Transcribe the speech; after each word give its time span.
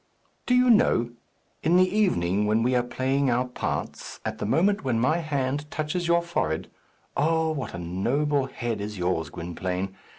"Do 0.47 0.55
you 0.55 0.71
know! 0.71 1.11
In 1.61 1.75
the 1.77 1.87
evening, 1.87 2.47
when 2.47 2.63
we 2.63 2.73
are 2.73 2.81
playing 2.81 3.29
our 3.29 3.45
parts, 3.47 4.19
at 4.25 4.39
the 4.39 4.47
moment 4.47 4.83
when 4.83 4.99
my 4.99 5.19
hand 5.19 5.69
touches 5.69 6.07
your 6.07 6.23
forehead 6.23 6.71
oh, 7.15 7.51
what 7.51 7.75
a 7.75 7.77
noble 7.77 8.47
head 8.47 8.81
is 8.81 8.97
yours, 8.97 9.29
Gwynplaine! 9.29 9.95